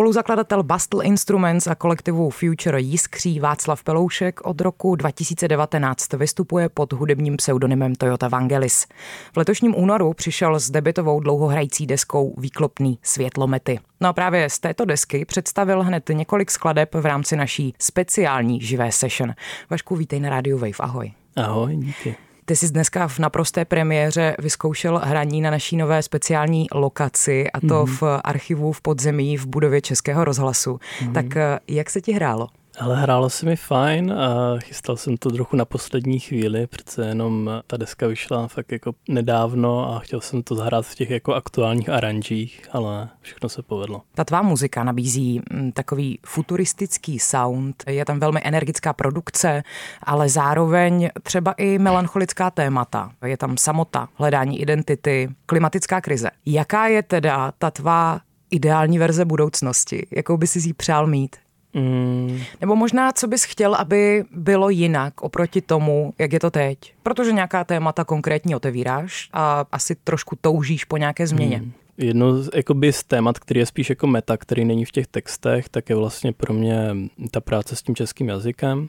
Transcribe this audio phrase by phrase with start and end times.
[0.00, 7.36] Spoluzakladatel Bastel Instruments a kolektivu Future Jiskří Václav Peloušek od roku 2019 vystupuje pod hudebním
[7.36, 8.86] pseudonymem Toyota Vangelis.
[9.32, 13.78] V letošním únoru přišel s debitovou dlouhohrající deskou Výklopný světlomety.
[14.00, 18.92] No a právě z této desky představil hned několik skladeb v rámci naší speciální živé
[18.92, 19.34] session.
[19.70, 21.12] Vašku, vítej na Radio Wave, ahoj.
[21.36, 22.16] Ahoj, díky.
[22.50, 27.66] Ty jsi dneska v naprosté premiéře vyzkoušel hraní na naší nové speciální lokaci a to
[27.66, 27.96] mm-hmm.
[28.00, 30.70] v archivu v podzemí v budově Českého rozhlasu.
[30.74, 31.12] Mm-hmm.
[31.12, 32.48] Tak eh, jak se ti hrálo?
[32.80, 37.50] Ale hrálo se mi fajn a chystal jsem to trochu na poslední chvíli, přece jenom
[37.66, 41.88] ta deska vyšla fakt jako nedávno a chtěl jsem to zahrát v těch jako aktuálních
[41.88, 44.02] aranžích, ale všechno se povedlo.
[44.14, 49.62] Ta tvá muzika nabízí mm, takový futuristický sound, je tam velmi energická produkce,
[50.02, 53.12] ale zároveň třeba i melancholická témata.
[53.26, 56.30] Je tam samota, hledání identity, klimatická krize.
[56.46, 58.20] Jaká je teda ta tvá
[58.50, 60.06] ideální verze budoucnosti?
[60.16, 61.36] Jakou by si ji přál mít?
[61.74, 62.40] Mm.
[62.60, 66.78] Nebo možná, co bys chtěl, aby bylo jinak oproti tomu, jak je to teď?
[67.02, 71.58] Protože nějaká témata konkrétní otevíráš a asi trošku toužíš po nějaké změně.
[71.58, 71.72] Mm.
[71.98, 75.68] Jedno z, jakoby, z témat, který je spíš jako meta, který není v těch textech,
[75.68, 76.96] tak je vlastně pro mě
[77.30, 78.88] ta práce s tím českým jazykem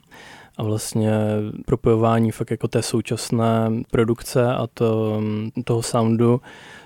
[0.61, 1.11] a vlastně
[1.65, 5.21] propojování fakt jako té současné produkce a to,
[5.63, 6.41] toho soundu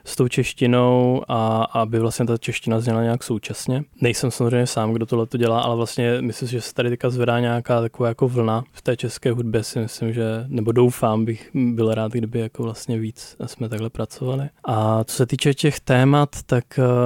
[0.05, 3.83] s tou češtinou a aby vlastně ta čeština zněla nějak současně.
[4.01, 7.39] Nejsem samozřejmě sám, kdo tohle to dělá, ale vlastně myslím, že se tady teďka zvedá
[7.39, 11.93] nějaká taková jako vlna v té české hudbě si myslím, že, nebo doufám, bych byl
[11.93, 14.49] rád, kdyby jako vlastně víc jsme takhle pracovali.
[14.63, 16.63] A co se týče těch témat, tak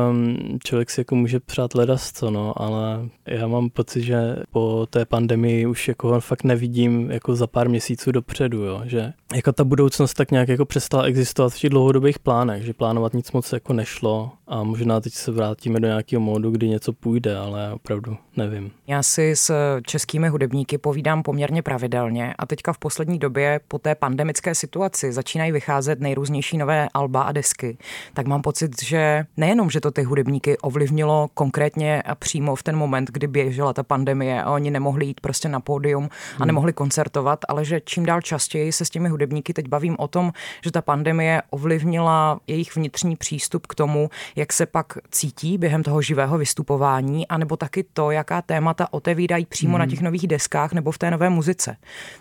[0.10, 4.88] um, člověk si jako může přát ledas co, no, ale já mám pocit, že po
[4.90, 9.64] té pandemii už jako fakt nevidím jako za pár měsíců dopředu, jo, že jako ta
[9.64, 13.74] budoucnost tak nějak jako přestala existovat v těch dlouhodobých plánech, že plánovat nic moc jako
[13.74, 18.72] nešlo a možná teď se vrátíme do nějakého módu, kdy něco půjde, ale opravdu nevím.
[18.88, 23.96] Já si s českými hudebníky povídám poměrně pravidelně a teďka v poslední době po té
[23.96, 27.78] pandemické situaci začínají vycházet nejrůznější nové alba a desky.
[28.14, 32.76] Tak mám pocit, že nejenom, že to ty hudebníky ovlivnilo konkrétně a přímo v ten
[32.76, 36.10] moment, kdy běžela ta pandemie a oni nemohli jít prostě na pódium
[36.40, 40.08] a nemohli koncertovat, ale že čím dál častěji se s těmi hudebníky teď bavím o
[40.08, 40.32] tom,
[40.64, 46.02] že ta pandemie ovlivnila jejich vnitřní přístup k tomu, jak se pak cítí během toho
[46.02, 49.80] živého vystupování, anebo taky to, jaká témata otevírají přímo hmm.
[49.80, 51.76] na těch nových deskách nebo v té nové muzice.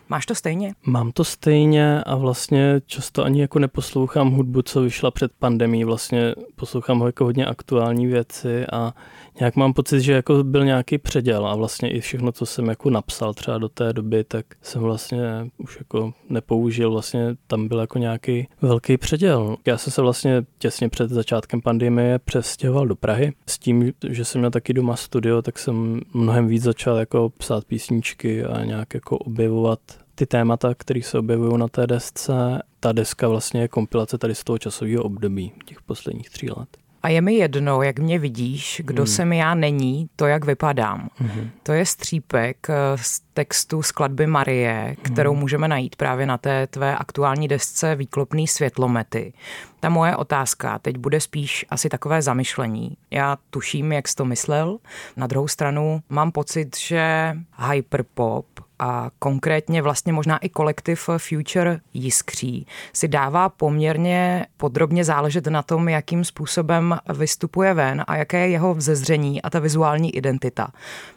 [0.09, 0.75] Máš to stejně?
[0.87, 5.85] Mám to stejně a vlastně často ani jako neposlouchám hudbu, co vyšla před pandemí.
[5.85, 8.93] Vlastně poslouchám jako hodně aktuální věci a
[9.41, 12.91] nějak mám pocit, že jako byl nějaký předěl a vlastně i všechno, co jsem jako
[12.91, 15.19] napsal třeba do té doby, tak jsem vlastně
[15.59, 19.57] už jako nepoužil, vlastně tam byl jako nějaký velký předěl.
[19.67, 24.41] Já jsem se vlastně těsně před začátkem pandemie přestěhoval do Prahy s tím, že jsem
[24.41, 29.19] měl taky doma studio, tak jsem mnohem víc začal jako psát písničky a nějak jako
[29.19, 29.81] objevovat
[30.15, 32.63] ty témata, které se objevují na té desce.
[32.81, 36.69] Ta deska vlastně je kompilace tady z toho časového období, těch posledních tří let.
[37.09, 39.07] A je mi jedno, jak mě vidíš, kdo hmm.
[39.07, 41.09] jsem já není, to, jak vypadám.
[41.17, 41.51] Hmm.
[41.63, 45.41] To je střípek eh, z textu skladby Marie, kterou hmm.
[45.41, 49.33] můžeme najít právě na té tvé aktuální desce Výklopný světlomety.
[49.81, 52.97] Ta moje otázka teď bude spíš asi takové zamyšlení.
[53.11, 54.79] Já tuším, jak jsi to myslel.
[55.17, 57.37] Na druhou stranu mám pocit, že
[57.71, 58.47] hyperpop
[58.79, 65.89] a konkrétně vlastně možná i kolektiv Future Jiskří si dává poměrně podrobně záležet na tom,
[65.89, 70.69] jakým způsobem vystupuje ven a jaké je jeho vzezření a ta vizuální identita.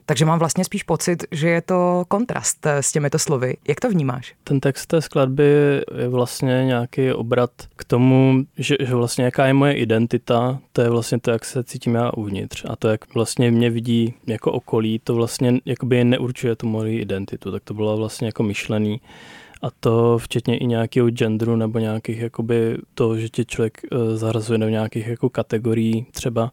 [0.05, 3.57] Takže mám vlastně spíš pocit, že je to kontrast s těmito slovy.
[3.67, 4.35] Jak to vnímáš?
[4.43, 5.43] Ten text té skladby
[5.97, 10.89] je vlastně nějaký obrat k tomu, že, že vlastně jaká je moje identita, to je
[10.89, 14.99] vlastně to, jak se cítím já uvnitř a to, jak vlastně mě vidí jako okolí,
[15.03, 19.01] to vlastně jakoby neurčuje tu moji identitu, tak to bylo vlastně jako myšlený
[19.61, 24.59] a to včetně i nějakého genderu nebo nějakých jakoby to, že tě člověk eh, zařazuje
[24.59, 26.51] do nějakých jako kategorií třeba,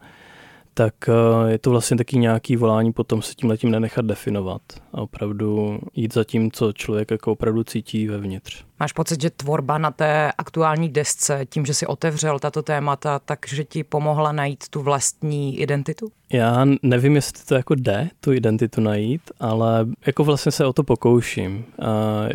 [0.78, 5.00] tak eh, je to vlastně taky nějaký volání potom se tím letím nenechat definovat a
[5.00, 8.67] opravdu jít za tím, co člověk jako opravdu cítí vevnitř.
[8.80, 13.64] Máš pocit, že tvorba na té aktuální desce, tím, že si otevřel tato témata, takže
[13.64, 16.08] ti pomohla najít tu vlastní identitu?
[16.32, 20.84] Já nevím, jestli to jako jde, tu identitu najít, ale jako vlastně se o to
[20.84, 21.64] pokouším.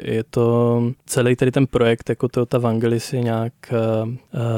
[0.03, 4.09] Je to celý tady ten projekt, jako to ta Vangelis je nějak uh,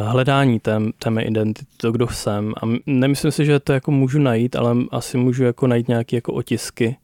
[0.04, 2.54] hledání té, té mé identity, to, kdo jsem.
[2.64, 6.34] A nemyslím si, že to jako můžu najít, ale asi můžu jako najít nějaké jako
[6.34, 6.98] otisky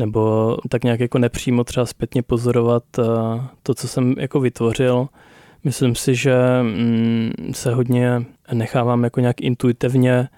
[0.00, 3.02] nebo tak nějak jako nepřímo třeba zpětně pozorovat eh,
[3.62, 5.08] to, co jsem jako vytvořil.
[5.64, 10.28] Myslím si, že mm, se hodně nechávám jako nějak intuitivně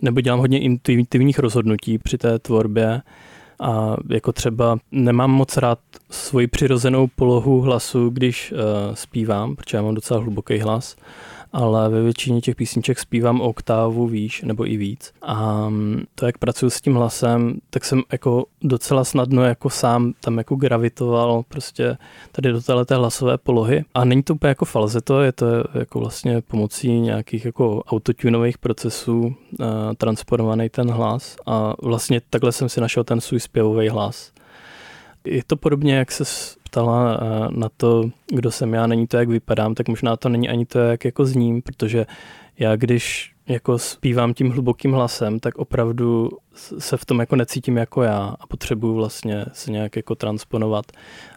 [0.00, 3.02] nebo dělám hodně intuitivních rozhodnutí při té tvorbě
[3.60, 5.78] a jako třeba nemám moc rád
[6.10, 8.58] svoji přirozenou polohu hlasu, když uh,
[8.94, 10.96] zpívám, protože já mám docela hluboký hlas
[11.52, 15.12] ale ve většině těch písniček zpívám oktávu výš nebo i víc.
[15.22, 20.12] A mm, to, jak pracuji s tím hlasem, tak jsem jako docela snadno jako sám
[20.20, 21.96] tam jako gravitoval prostě
[22.32, 23.84] tady do této hlasové polohy.
[23.94, 29.20] A není to úplně jako falzeto, je to jako vlastně pomocí nějakých jako autotunových procesů
[29.20, 29.66] uh,
[29.96, 34.32] transformovaný ten hlas a vlastně takhle jsem si našel ten svůj zpěvový hlas.
[35.24, 36.24] Je to podobně, jak se
[36.62, 40.48] ptala eh, na to, kdo jsem já, není to, jak vypadám, tak možná to není
[40.48, 42.06] ani to, jak jako zním, protože
[42.58, 46.30] já když jako zpívám tím hlubokým hlasem, tak opravdu
[46.78, 50.92] se v tom jako necítím jako já a potřebuju vlastně se nějak jako transponovat,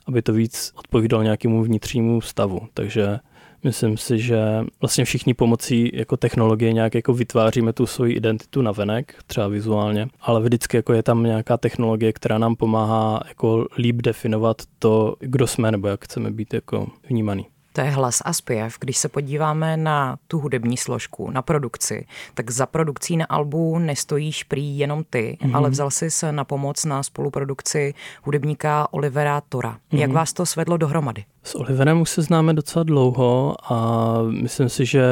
[0.06, 2.62] aby to víc odpovídalo nějakému vnitřnímu stavu.
[2.74, 3.20] Takže
[3.65, 4.38] Myslím si, že
[4.81, 10.07] vlastně všichni pomocí jako technologie nějak jako vytváříme tu svoji identitu na venek, třeba vizuálně,
[10.21, 15.47] ale vždycky jako je tam nějaká technologie, která nám pomáhá jako líp definovat to, kdo
[15.47, 17.45] jsme nebo jak chceme být jako vnímaný.
[17.75, 18.77] To je hlas a zpěv.
[18.80, 24.44] Když se podíváme na tu hudební složku, na produkci, tak za produkcí na albu nestojíš
[24.44, 25.56] prý jenom ty, mm-hmm.
[25.56, 27.94] ale vzal jsi se na pomoc na spoluprodukci
[28.24, 29.72] hudebníka Olivera Tora.
[29.72, 30.00] Mm-hmm.
[30.00, 31.24] Jak vás to svedlo dohromady?
[31.44, 35.04] S Oliverem už se známe docela dlouho a myslím si, že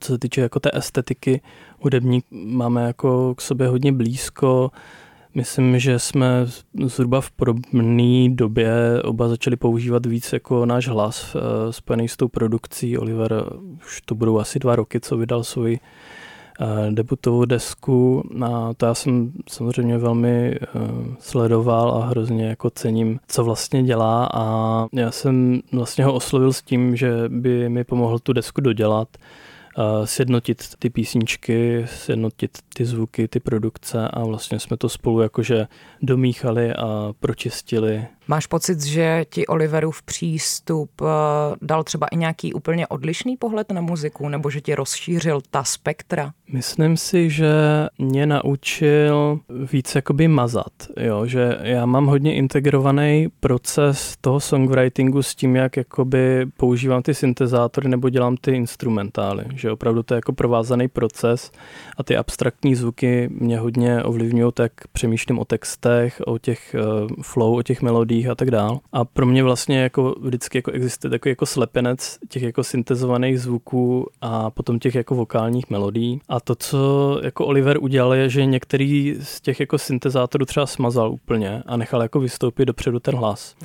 [0.00, 1.40] co se týče jako té estetiky
[1.80, 4.70] hudební, máme jako k sobě hodně blízko.
[5.36, 6.46] Myslím, že jsme
[6.84, 8.72] zhruba v podobné době
[9.04, 12.98] oba začali používat víc jako náš hlas eh, spojený s tou produkcí.
[12.98, 13.44] Oliver
[13.86, 15.78] už to budou asi dva roky, co vydal svůj
[16.60, 18.22] eh, debutovou desku.
[18.44, 20.68] A to já jsem samozřejmě velmi eh,
[21.18, 24.28] sledoval a hrozně jako cením, co vlastně dělá.
[24.34, 29.08] A já jsem vlastně ho oslovil s tím, že by mi pomohl tu desku dodělat
[30.04, 35.66] sjednotit ty písničky, sjednotit ty zvuky, ty produkce a vlastně jsme to spolu jakože
[36.02, 41.06] domíchali a pročistili Máš pocit, že ti Oliverův přístup eh,
[41.62, 46.32] dal třeba i nějaký úplně odlišný pohled na muziku, nebo že ti rozšířil ta spektra?
[46.52, 47.52] Myslím si, že
[47.98, 49.40] mě naučil
[49.72, 51.26] víc jakoby mazat, jo?
[51.26, 57.88] že já mám hodně integrovaný proces toho songwritingu s tím, jak jakoby používám ty syntezátory
[57.88, 61.52] nebo dělám ty instrumentály, že opravdu to je jako provázaný proces
[61.96, 67.56] a ty abstraktní zvuky mě hodně ovlivňují, tak přemýšlím o textech, o těch uh, flow,
[67.56, 68.80] o těch melodiích melodiích a tak dál.
[68.92, 74.06] A pro mě vlastně jako vždycky jako existuje takový jako slepenec těch jako syntezovaných zvuků
[74.20, 76.20] a potom těch jako vokálních melodií.
[76.28, 81.12] A to, co jako Oliver udělal, je, že některý z těch jako syntezátorů třeba smazal
[81.12, 83.56] úplně a nechal jako vystoupit dopředu ten hlas,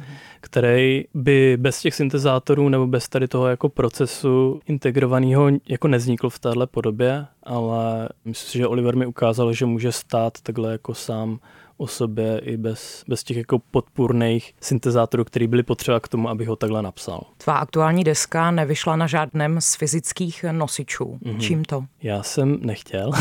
[0.42, 6.40] který by bez těch syntezátorů nebo bez tady toho jako procesu integrovaného jako neznikl v
[6.40, 11.40] téhle podobě, ale myslím si, že Oliver mi ukázal, že může stát takhle jako sám
[11.80, 16.46] o sobě i bez, bez těch jako podpůrných syntezátorů, které byly potřeba k tomu, aby
[16.46, 17.22] ho takhle napsal.
[17.38, 21.20] Tvá aktuální deska nevyšla na žádném z fyzických nosičů.
[21.24, 21.40] Mm-hmm.
[21.40, 21.86] Čím to?
[22.02, 23.12] Já jsem nechtěl.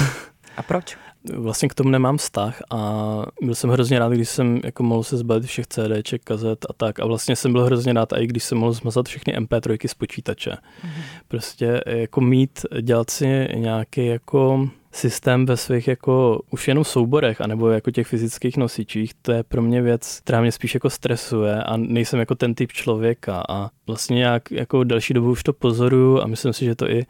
[0.57, 0.97] A proč?
[1.37, 5.17] Vlastně k tomu nemám vztah a byl jsem hrozně rád, když jsem jako mohl se
[5.17, 7.01] zbavit všech CDček, kazet a tak.
[7.01, 10.51] A vlastně jsem byl hrozně rád, i když jsem mohl zmazat všechny MP3 z počítače.
[10.51, 11.03] Mm-hmm.
[11.29, 17.71] Prostě jako mít, dělat si nějaký jako systém ve svých jako už jenom souborech, anebo
[17.71, 21.77] jako těch fyzických nosičích, to je pro mě věc, která mě spíš jako stresuje a
[21.77, 23.43] nejsem jako ten typ člověka.
[23.49, 27.07] A vlastně nějak jako další dobu už to pozoruju a myslím si, že to i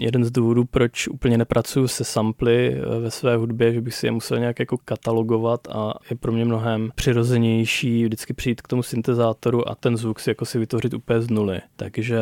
[0.00, 4.06] jeden z důvodů, proč úplně nepracuju se samply eh, ve své hudbě, že bych si
[4.06, 8.82] je musel nějak jako katalogovat a je pro mě mnohem přirozenější vždycky přijít k tomu
[8.82, 11.60] syntezátoru a ten zvuk si jako si vytvořit úplně z nuly.
[11.76, 12.20] Takže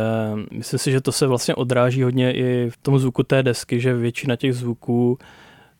[0.52, 3.94] myslím si, že to se vlastně odráží hodně i v tom zvuku té desky, že
[3.94, 5.18] většina těch zvuků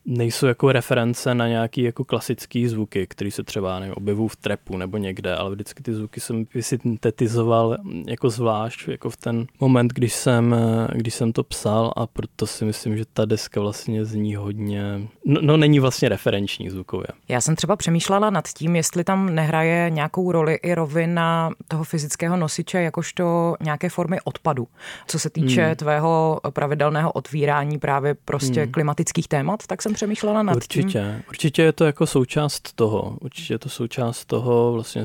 [0.04, 4.76] nejsou jako reference na nějaký jako klasický zvuky, který se třeba nevím, objevují v trepu
[4.76, 7.76] nebo někde, ale vždycky ty zvuky jsem syntetizoval
[8.06, 10.56] jako zvlášť jako v ten moment, když jsem,
[10.92, 15.40] když jsem to psal a proto si myslím, že ta deska vlastně zní hodně, no,
[15.42, 17.06] no není vlastně referenční zvukově.
[17.28, 22.36] Já jsem třeba přemýšlela nad tím, jestli tam nehraje nějakou roli i rovina toho fyzického
[22.36, 24.68] nosiče jakožto nějaké formy odpadu,
[25.06, 25.76] co se týče hmm.
[25.76, 28.72] tvého pravidelného otvírání právě prostě hmm.
[28.72, 31.22] klimatických témat, tak jsem přemýšlela nad určitě, tím.
[31.28, 33.18] Určitě je to jako součást toho.
[33.20, 35.04] Určitě je to součást toho, vlastně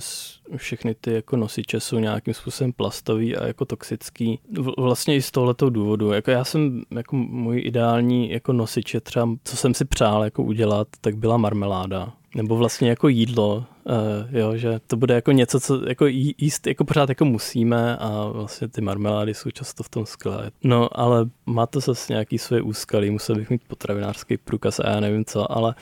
[0.56, 4.40] všechny ty jako nosiče jsou nějakým způsobem plastový a jako toxický.
[4.78, 6.12] Vlastně i z tohoto důvodu.
[6.12, 10.88] Jako já jsem, jako můj ideální jako nosiče třeba, co jsem si přál jako udělat,
[11.02, 12.14] tak byla marmeláda.
[12.36, 16.06] Nebo vlastně jako jídlo, uh, jo, že to bude jako něco, co jako
[16.38, 20.52] jíst jako pořád jako musíme a vlastně ty marmelády jsou často v tom skvělé.
[20.64, 25.00] No, ale má to zase nějaký svoje úskalí, musel bych mít potravinářský průkaz a já
[25.00, 25.76] nevím co, ale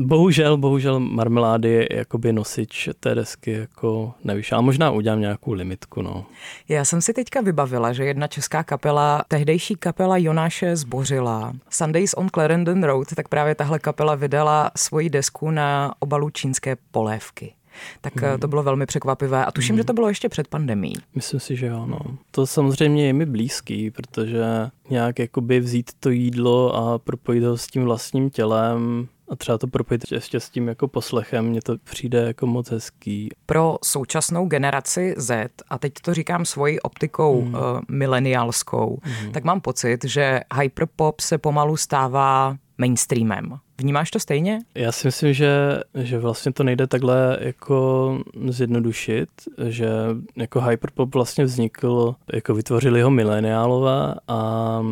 [0.00, 4.52] Bohužel, bohužel marmelády je jakoby nosič té desky jako nevíš.
[4.52, 6.26] A možná udělám nějakou limitku, no.
[6.68, 12.28] Já jsem si teďka vybavila, že jedna česká kapela, tehdejší kapela Jonáše Zbořila, Sundays on
[12.28, 17.52] Clarendon Road, tak právě tahle kapela vydala svoji desku na obalu čínské polévky
[18.00, 18.40] tak hmm.
[18.40, 19.80] to bylo velmi překvapivé a tuším, hmm.
[19.80, 20.92] že to bylo ještě před pandemí.
[21.14, 21.86] Myslím si, že jo.
[21.86, 21.98] No.
[22.30, 24.44] To samozřejmě je mi blízký, protože
[24.90, 29.66] nějak jakoby vzít to jídlo a propojit ho s tím vlastním tělem a třeba to
[29.66, 33.28] propojit ještě s tím jako poslechem, mně to přijde jako moc hezký.
[33.46, 37.54] Pro současnou generaci Z, a teď to říkám svojí optikou mm.
[37.54, 39.32] uh, mileniálskou, mm.
[39.32, 43.54] tak mám pocit, že hyperpop se pomalu stává mainstreamem.
[43.80, 44.58] Vnímáš to stejně?
[44.74, 45.50] Já si myslím, že,
[45.94, 48.18] že vlastně to nejde takhle jako
[48.48, 49.28] zjednodušit,
[49.68, 49.88] že
[50.36, 54.82] jako hyperpop vlastně vznikl, jako vytvořili ho mileniálové a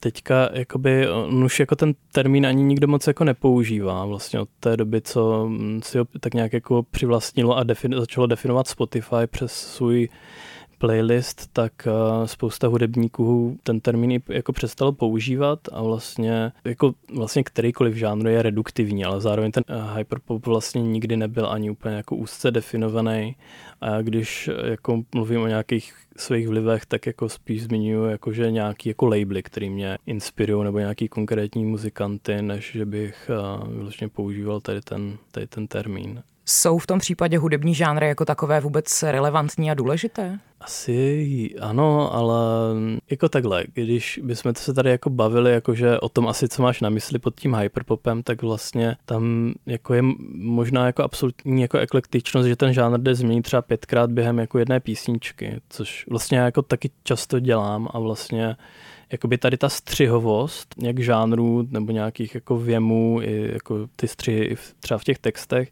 [0.00, 4.76] teďka jakoby on už jako ten termín ani nikdo moc jako nepoužívá vlastně od té
[4.76, 5.50] doby, co
[5.82, 10.08] si ho tak nějak jako přivlastnilo a defin, začalo definovat Spotify přes svůj
[10.80, 17.94] playlist, tak eh, spousta hudebníků ten termín jako přestalo používat a vlastně jako vlastně kterýkoliv
[17.94, 22.50] žánr je reduktivní, ale zároveň ten eh, hyperpop vlastně nikdy nebyl ani úplně jako úzce
[22.50, 23.36] definovaný
[23.80, 28.50] a já když eh, jako mluvím o nějakých svých vlivech, tak jako spíš zmiňuji jakože
[28.50, 33.30] nějaký jako labely, který mě inspirují nebo nějaký konkrétní muzikanty, než že bych
[33.66, 36.22] vlastně používal tady ten, tady ten termín.
[36.46, 40.38] Jsou v tom případě hudební žánry jako takové vůbec relevantní a důležité?
[40.60, 42.36] Asi ano, ale
[43.10, 46.90] jako takhle, když bychom se tady jako bavili jakože o tom asi, co máš na
[46.90, 50.02] mysli pod tím hyperpopem, tak vlastně tam jako je
[50.34, 54.80] možná jako absolutní jako eklektičnost, že ten žánr jde změnit třeba pětkrát během jako jedné
[54.80, 58.56] písničky, což vlastně jako taky často dělám a vlastně
[59.12, 64.98] jakoby tady ta střihovost, jak žánrů nebo nějakých jako věmů, i jako ty střihy třeba
[64.98, 65.70] v těch textech,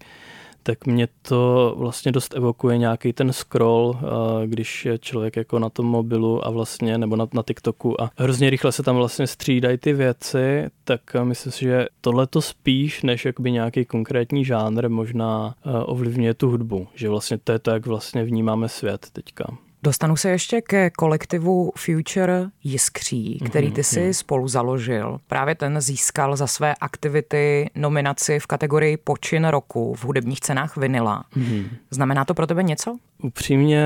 [0.63, 3.99] tak mě to vlastně dost evokuje nějaký ten scroll,
[4.47, 8.51] když je člověk jako na tom mobilu a vlastně, nebo na, na TikToku a hrozně
[8.51, 13.25] rychle se tam vlastně střídají ty věci, tak myslím si, že tohle to spíš než
[13.25, 18.25] jakoby nějaký konkrétní žánr možná ovlivňuje tu hudbu, že vlastně to je to, jak vlastně
[18.25, 19.59] vnímáme svět teďka.
[19.83, 25.19] Dostanu se ještě ke kolektivu Future Jiskří, který ty si spolu založil.
[25.27, 31.25] Právě ten získal za své aktivity nominaci v kategorii Počin roku v hudebních cenách Vinila.
[31.37, 31.69] Mm-hmm.
[31.91, 32.97] Znamená to pro tebe něco?
[33.23, 33.85] Upřímně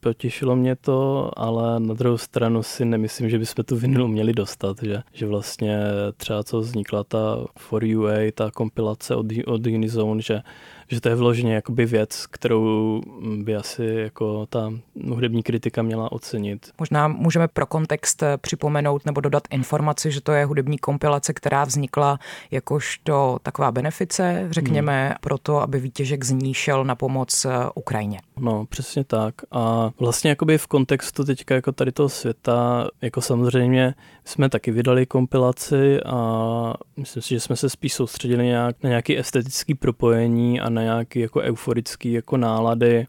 [0.00, 4.76] potěšilo mě to, ale na druhou stranu si nemyslím, že bychom tu vinilu měli dostat,
[4.82, 5.78] že, že vlastně
[6.16, 10.40] třeba co vznikla ta For UA, ta kompilace od, od Unizone, že
[10.88, 13.00] že to je vloženě jakoby věc, kterou
[13.42, 14.72] by asi jako ta
[15.08, 16.70] hudební kritika měla ocenit.
[16.78, 21.64] Možná můžeme pro kontext eh, připomenout nebo dodat informaci, že to je hudební kompilace, která
[21.64, 22.18] vznikla
[22.50, 25.16] jakožto taková benefice, řekněme, hmm.
[25.20, 28.20] proto, aby výtěžek z ní šel na pomoc eh, Ukrajině.
[28.40, 29.34] No, přesně tak.
[29.50, 35.06] A vlastně jakoby v kontextu teďka jako tady toho světa, jako samozřejmě jsme taky vydali
[35.06, 40.68] kompilaci a myslím si, že jsme se spíš soustředili nějak na nějaké estetické propojení a
[40.74, 43.06] na nějaké jako euforické jako nálady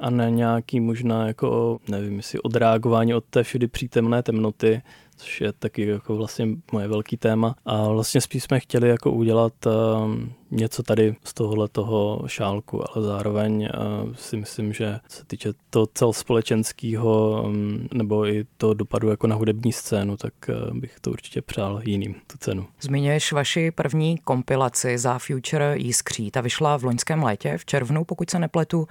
[0.00, 4.82] a na nějaký možná jako, nevím, jestli odreagování od té všudy přítemné temnoty,
[5.18, 7.54] což je taky jako vlastně moje velký téma.
[7.64, 13.06] A vlastně spíš jsme chtěli jako udělat um, něco tady z tohohle toho šálku, ale
[13.06, 13.68] zároveň
[14.04, 19.36] uh, si myslím, že se týče to celospolečenského um, nebo i to dopadu jako na
[19.36, 22.66] hudební scénu, tak uh, bych to určitě přál jiným, tu cenu.
[22.80, 26.30] Zmiňuješ vaši první kompilaci za Future Jiskří.
[26.30, 28.86] Ta vyšla v loňském létě, v červnu, pokud se nepletu.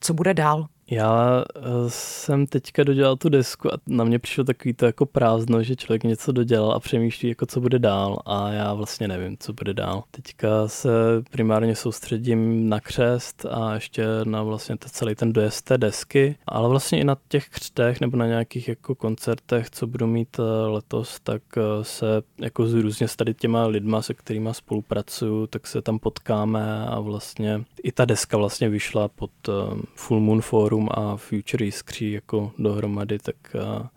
[0.00, 0.66] Co bude dál?
[0.90, 5.62] Já eh, jsem teďka dodělal tu desku a na mě přišlo takový to jako prázdno,
[5.62, 9.52] že člověk něco dodělal a přemýšlí, jako co bude dál a já vlastně nevím, co
[9.52, 10.04] bude dál.
[10.10, 10.90] Teďka se
[11.30, 17.00] primárně soustředím na křest a ještě na vlastně celý ten dojezd té desky, ale vlastně
[17.00, 21.42] i na těch křtech nebo na nějakých jako koncertech, co budu mít eh, letos, tak
[21.56, 22.06] eh, se
[22.40, 27.64] jako různě s tady těma lidma, se kterými spolupracuju, tak se tam potkáme a vlastně
[27.82, 29.30] i ta deska vlastně vyšla pod
[29.94, 33.36] Full Moon Forum A Future Jiskří jako dohromady, tak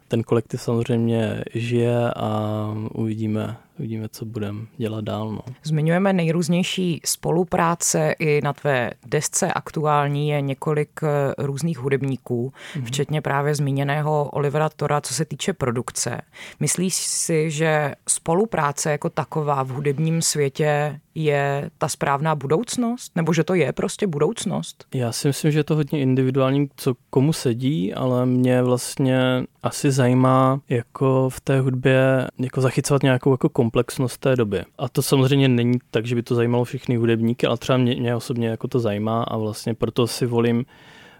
[0.07, 5.31] ten kolektiv samozřejmě žije a uvidíme, uvidíme, co budeme dělat dál.
[5.31, 5.41] No.
[5.63, 12.85] Zmiňujeme nejrůznější spolupráce i na tvé desce aktuální je několik eh, různých hudebníků, mm-hmm.
[12.85, 16.21] včetně právě zmíněného Olivera Tora, co se týče produkce.
[16.59, 23.12] Myslíš si, že spolupráce jako taková v hudebním světě je ta správná budoucnost?
[23.15, 24.85] Nebo že to je prostě budoucnost?
[24.93, 29.91] Já si myslím, že je to hodně individuální, co komu sedí, ale mě vlastně asi
[29.95, 34.63] zajímá jako v té hudbě jako zachycovat nějakou jako komplexnost té doby.
[34.77, 38.15] A to samozřejmě není tak, že by to zajímalo všechny hudebníky, ale třeba mě, mě
[38.15, 40.65] osobně jako to zajímá a vlastně proto si volím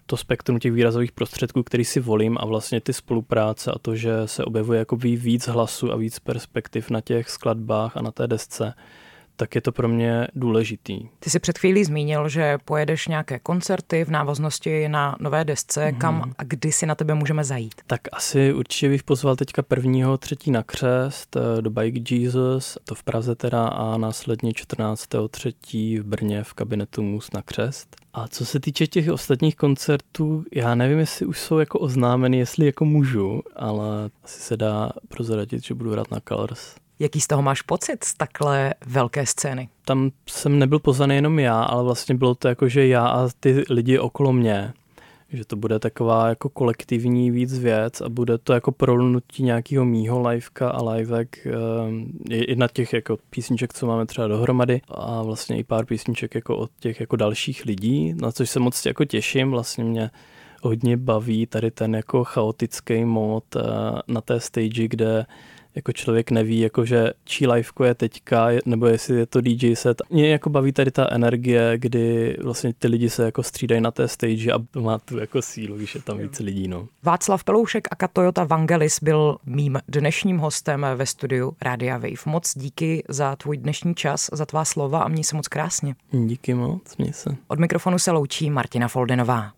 [0.06, 4.12] to spektrum těch výrazových prostředků, který si volím a vlastně ty spolupráce a to, že
[4.26, 8.74] se objevuje jako víc hlasů a víc perspektiv na těch skladbách a na té desce,
[9.36, 11.00] tak je to pro mě důležitý.
[11.20, 15.86] Ty jsi před chvílí zmínil, že pojedeš nějaké koncerty v návaznosti na nové desce.
[15.86, 15.98] Mm-hmm.
[15.98, 17.74] Kam a kdy si na tebe můžeme zajít?
[17.88, 22.96] Tak asi určitě bych pozval teďka prvního třetí na křest eh, do Bike Jesus, to
[22.96, 25.10] v Praze teda a následně 14.
[25.30, 27.96] třetí v Brně v kabinetu Mus na křest.
[28.14, 32.66] A co se týče těch ostatních koncertů, já nevím, jestli už jsou jako oznámeny, jestli
[32.66, 36.76] jako můžu, ale asi se dá prozradit, že budu hrát na Colors.
[37.00, 39.70] Jaký z toho máš pocit z takhle velké scény?
[39.86, 43.64] Tam jsem nebyl pozvaný jenom já, ale vlastně bylo to jako, že já a ty
[43.70, 44.74] lidi okolo mě.
[45.30, 50.28] Že to bude taková jako kolektivní víc věc a bude to jako prolnutí nějakého mýho
[50.30, 51.48] liveka a livek
[52.30, 56.72] jedna těch jako písniček, co máme třeba dohromady a vlastně i pár písniček jako od
[56.80, 59.52] těch jako dalších lidí, na což se moc jako těším.
[59.52, 60.12] Vlastně mě
[60.62, 63.62] hodně baví tady ten jako chaotický mod eh,
[64.08, 65.26] na té stage, kde
[65.76, 70.02] jako člověk neví, jako že čí liveko je teďka, nebo jestli je to DJ set.
[70.10, 74.08] Mě jako baví tady ta energie, kdy vlastně ty lidi se jako střídají na té
[74.08, 76.68] stage a má tu jako sílu, když je tam víc lidí.
[76.68, 76.88] No.
[77.04, 82.26] Václav Peloušek a Toyota Vangelis byl mým dnešním hostem ve studiu Radia Wave.
[82.26, 85.96] Moc díky za tvůj dnešní čas, za tvá slova a měj se moc krásně.
[86.12, 87.36] Díky moc, měj se.
[87.48, 89.55] Od mikrofonu se loučí Martina Foldenová.